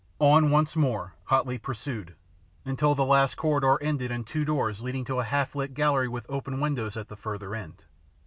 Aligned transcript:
On 0.17 0.49
once 0.49 0.75
more, 0.75 1.13
hotly 1.25 1.59
pursued, 1.59 2.15
until 2.65 2.95
the 2.95 3.05
last 3.05 3.35
corridor 3.35 3.77
ended 3.83 4.09
in 4.09 4.23
two 4.23 4.43
doors 4.43 4.81
leading 4.81 5.01
into 5.01 5.19
a 5.19 5.23
half 5.23 5.53
lit 5.53 5.75
gallery 5.75 6.07
with 6.07 6.25
open 6.27 6.59
windows 6.59 6.97
at 6.97 7.07
the 7.07 7.15
further 7.15 7.53
end. 7.53 7.83